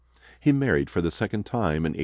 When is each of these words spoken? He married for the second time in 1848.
He 0.39 0.51
married 0.51 0.89
for 0.89 0.99
the 0.99 1.11
second 1.11 1.45
time 1.45 1.85
in 1.85 1.91
1848. 1.93 1.99